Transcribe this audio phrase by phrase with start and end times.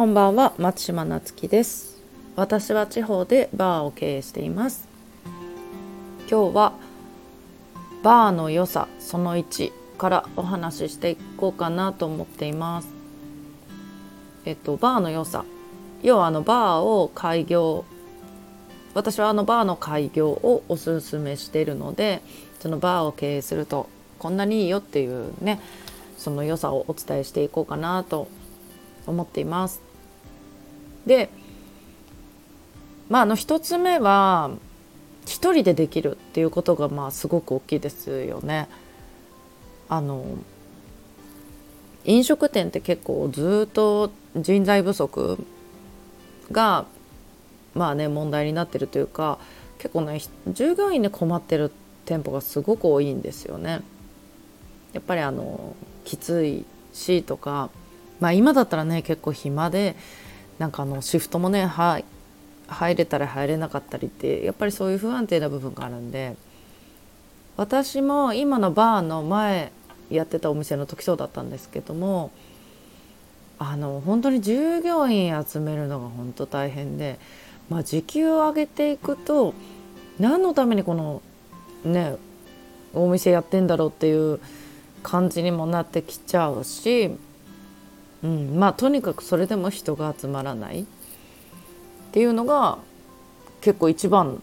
[0.00, 2.00] こんばんは松島なつきです。
[2.34, 4.88] 私は地方でバーを経営しています。
[6.20, 6.72] 今日は
[8.02, 12.88] バーの良さその1からお話ししていこうかなと思っています。
[14.46, 15.44] えっとバーの良さ。
[16.02, 17.84] 要はあのバーを開業
[18.94, 22.22] 私はあのバーの開業をおすすめしているので
[22.60, 25.60] そのバーを経営するとこんなにいいよっていうね
[26.16, 28.28] その良さをお伝えしていこうかなと
[29.06, 29.89] 思っています。
[31.06, 31.30] で
[33.08, 34.50] まああの1つ目は
[35.26, 38.68] 一人でできるっていうことがまあすごく大きいですよね。
[39.88, 40.24] あの
[42.04, 45.44] 飲食店って結構ずっと人材不足
[46.50, 46.86] が
[47.74, 49.38] まあね問題になってるというか
[49.78, 51.70] 結構ね従業員で困ってる
[52.04, 53.80] 店舗がすごく多いんですよね。
[54.92, 57.70] やっぱりあのきついしとか
[58.18, 59.94] まあ今だったらね結構暇で
[60.60, 62.02] なんかあのシフトもね、は、
[62.68, 66.36] 入れたり入れなかったりってやっぱりそういう不安定な部分があるんで
[67.56, 69.72] 私も今のバーの前
[70.10, 72.30] やってたお店の時そうだったんですけども
[73.58, 77.18] あの本当に従業員集めるのが本当大変で、
[77.70, 79.54] まあ、時給を上げていくと
[80.18, 81.22] 何のためにこの
[81.84, 82.16] ね
[82.92, 84.40] お店やってんだろうっていう
[85.02, 87.16] 感じにもなってきちゃうし
[88.22, 90.84] うん、まあとにかくそれでも人が集まらないっ
[92.12, 92.78] ていうのが
[93.60, 94.42] 結構一番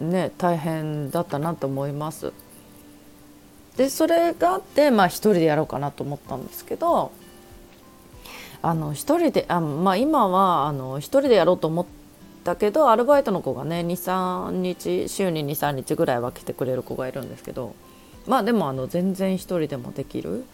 [0.00, 2.32] ね大変だったなと思います。
[3.76, 7.10] でそれがあってまあ一人でやろうかなと思ったんですけど
[8.62, 11.86] あの一人であまあ今はあの一人でやろうと思っ
[12.44, 17.74] たけどアルバイトの子がね23日週に23日ぐらいは来てくれる子がいるんですけど
[18.28, 20.44] まあでもあの全然一人でもできる。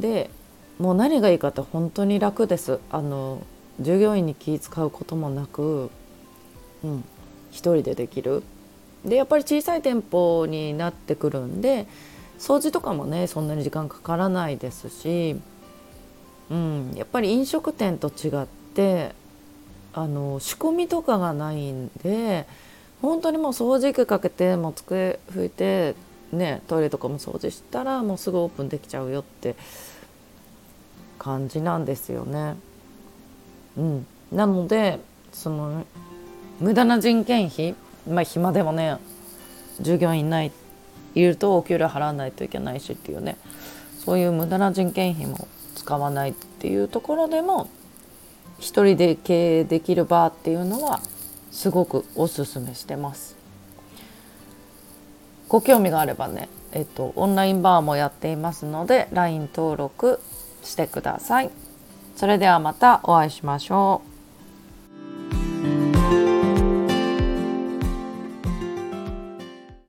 [0.00, 0.30] で
[0.78, 2.80] もう何がいいかって本当に楽です。
[2.90, 3.42] あの
[3.80, 5.90] 従業員に気使うこともなく、
[6.84, 7.04] うん、
[7.50, 8.42] 一人でできる。
[9.04, 11.86] でやっぱり小さい店舗になってくるんで
[12.38, 15.36] 掃除とかもねそんなに時間かからないですし、
[16.50, 19.14] うん、やっぱり飲食店と違って
[19.92, 22.46] あの仕込みとかがないんで
[23.00, 25.94] 本当にもう掃除機かけてもう机拭いて
[26.32, 29.54] ねトイレとかも掃除したらもうすぐオープンできちゃうよって
[31.18, 32.56] 感じなんですよね。
[33.76, 35.00] うん、なので
[35.32, 35.84] その
[36.60, 37.74] 無駄な人件費
[38.08, 38.96] まあ暇でもね
[39.80, 40.52] 従業員ない
[41.14, 43.36] いるとお給料払わないといけないしっていうね
[43.98, 47.68] そういう無駄な人件費も使わないっていうところでも
[48.58, 51.00] 一人で経営できるバーっていうのは
[51.50, 53.36] すごくおすすめしてます。
[55.48, 60.20] ご興味があればね、えっと、オンラインバーもやっていますので LINE 登録
[60.66, 61.50] してください。
[62.16, 64.15] それではまたお会いしましょう。